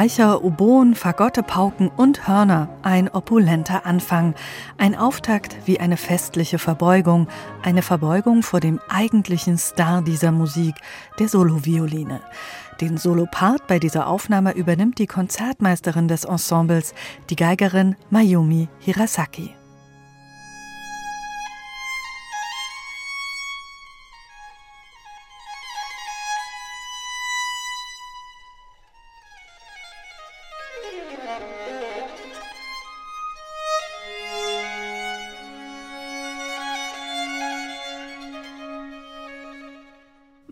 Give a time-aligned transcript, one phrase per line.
[0.00, 2.70] Streicher, Oboen, Fagotte, Pauken und Hörner.
[2.80, 4.34] Ein opulenter Anfang.
[4.78, 7.28] Ein Auftakt wie eine festliche Verbeugung.
[7.62, 10.74] Eine Verbeugung vor dem eigentlichen Star dieser Musik,
[11.18, 12.22] der Solovioline.
[12.80, 16.94] Den Solopart bei dieser Aufnahme übernimmt die Konzertmeisterin des Ensembles,
[17.28, 19.54] die Geigerin Mayumi Hirasaki.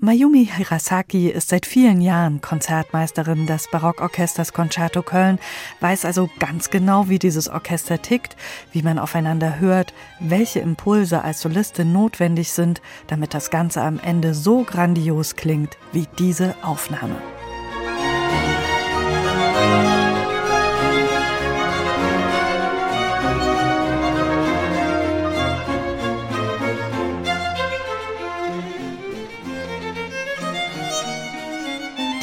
[0.01, 5.41] Mayumi Hirasaki ist seit vielen Jahren Konzertmeisterin des Barockorchesters Concerto Köln,
[5.81, 8.37] weiß also ganz genau, wie dieses Orchester tickt,
[8.73, 14.35] wie man aufeinander hört, welche Impulse als Solistin notwendig sind, damit das Ganze am Ende
[14.35, 17.17] so grandios klingt wie diese Aufnahme.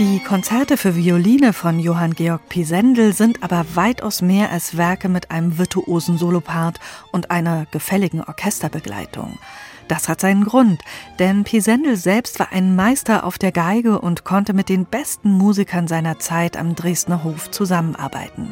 [0.06, 5.32] Die Konzerte für Violine von Johann Georg Pisendel sind aber weitaus mehr als Werke mit
[5.32, 6.80] einem virtuosen Solopart
[7.12, 9.40] und einer gefälligen Orchesterbegleitung.
[9.88, 10.84] Das hat seinen Grund,
[11.18, 15.88] denn Pisendel selbst war ein Meister auf der Geige und konnte mit den besten Musikern
[15.88, 18.52] seiner Zeit am Dresdner Hof zusammenarbeiten.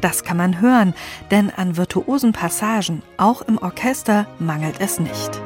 [0.00, 0.94] Das kann man hören,
[1.30, 5.42] denn an virtuosen Passagen, auch im Orchester, mangelt es nicht.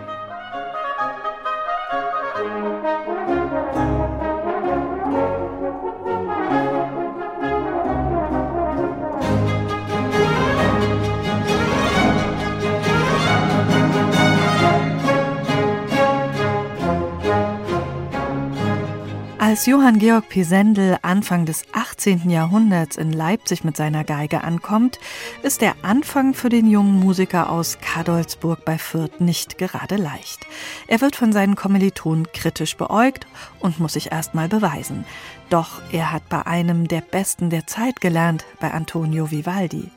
[19.50, 22.30] Als Johann Georg Pisendel Anfang des 18.
[22.30, 25.00] Jahrhunderts in Leipzig mit seiner Geige ankommt,
[25.42, 30.46] ist der Anfang für den jungen Musiker aus Kadolsburg bei Fürth nicht gerade leicht.
[30.86, 33.26] Er wird von seinen Kommilitonen kritisch beäugt
[33.58, 35.04] und muss sich erst mal beweisen.
[35.50, 39.90] Doch er hat bei einem der Besten der Zeit gelernt, bei Antonio Vivaldi.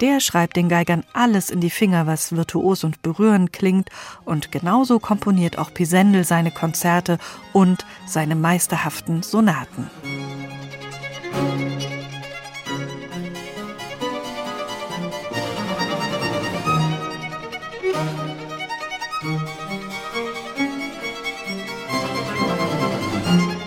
[0.00, 3.90] Der schreibt den Geigern alles in die Finger, was virtuos und berührend klingt,
[4.24, 7.18] und genauso komponiert auch Pisendel seine Konzerte
[7.52, 9.90] und seine meisterhaften Sonaten.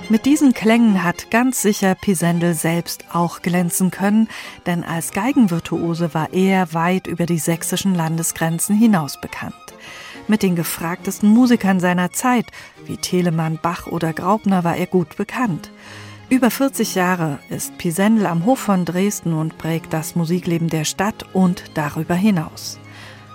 [0.09, 4.29] Mit diesen Klängen hat ganz sicher Pisendel selbst auch glänzen können,
[4.65, 9.53] denn als Geigenvirtuose war er weit über die sächsischen Landesgrenzen hinaus bekannt.
[10.29, 12.45] Mit den gefragtesten Musikern seiner Zeit,
[12.85, 15.71] wie Telemann, Bach oder Graupner, war er gut bekannt.
[16.29, 21.25] Über 40 Jahre ist Pisendel am Hof von Dresden und prägt das Musikleben der Stadt
[21.33, 22.79] und darüber hinaus.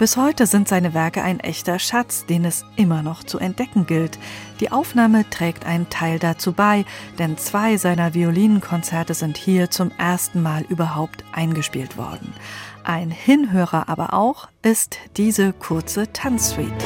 [0.03, 4.19] Bis heute sind seine Werke ein echter Schatz, den es immer noch zu entdecken gilt.
[4.59, 6.85] Die Aufnahme trägt einen Teil dazu bei,
[7.21, 12.35] denn zwei seiner Violinkonzerte sind hier zum ersten Mal überhaupt eingespielt worden.
[12.83, 16.85] Ein Hinhörer aber auch ist diese kurze Tanzsuite.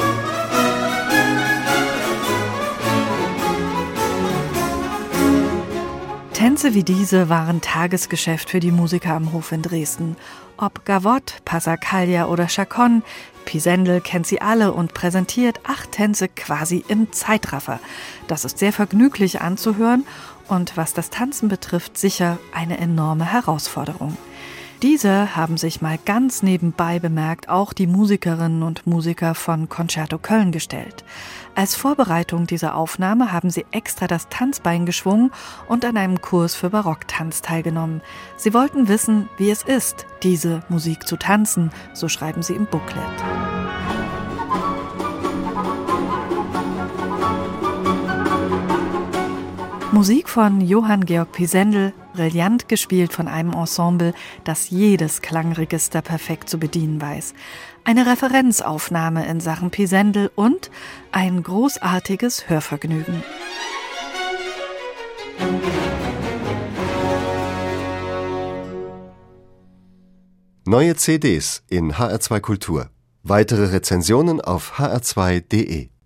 [6.56, 10.16] Tänze wie diese waren Tagesgeschäft für die Musiker am Hof in Dresden.
[10.56, 13.02] Ob Gavotte, Passacaglia oder Chacon,
[13.44, 17.78] Pisendel kennt sie alle und präsentiert acht Tänze quasi im Zeitraffer.
[18.26, 20.06] Das ist sehr vergnüglich anzuhören
[20.48, 24.16] und was das Tanzen betrifft, sicher eine enorme Herausforderung.
[24.82, 30.52] Diese haben sich mal ganz nebenbei bemerkt auch die Musikerinnen und Musiker von Concerto Köln
[30.52, 31.02] gestellt.
[31.54, 35.30] Als Vorbereitung dieser Aufnahme haben sie extra das Tanzbein geschwungen
[35.66, 38.02] und an einem Kurs für Barocktanz teilgenommen.
[38.36, 43.02] Sie wollten wissen, wie es ist, diese Musik zu tanzen, so schreiben sie im Booklet.
[49.92, 54.14] Musik von Johann Georg Pisendel, brillant gespielt von einem Ensemble,
[54.44, 57.34] das jedes Klangregister perfekt zu bedienen weiß.
[57.84, 60.70] Eine Referenzaufnahme in Sachen Pisendel und
[61.12, 63.22] ein großartiges Hörvergnügen.
[70.64, 72.90] Neue CDs in HR2 Kultur.
[73.22, 75.90] Weitere Rezensionen auf hr2.de